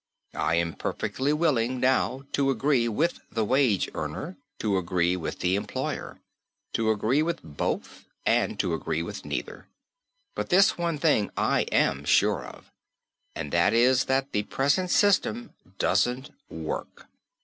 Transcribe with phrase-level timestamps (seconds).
[0.33, 5.55] I am perfectly willing, now, to agree with the wage worker, to agree with the
[5.55, 6.19] employer,
[6.73, 9.67] to agree with both or to agree with neither.
[10.33, 12.71] But this one thing I am sure of,
[13.35, 17.05] and that is that the present system doesn't work.